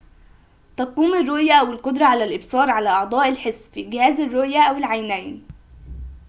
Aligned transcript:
تقوم 0.77 1.13
الرؤية 1.15 1.53
أو 1.53 1.65
القدرة 1.71 2.05
على 2.05 2.23
الإبصار 2.23 2.69
على 2.69 2.89
أعضاء 2.89 3.29
الحس 3.29 3.69
في 3.69 3.83
جهاز 3.83 4.19
الرؤية 4.19 4.61
أو 4.61 4.77
العينين 4.77 5.47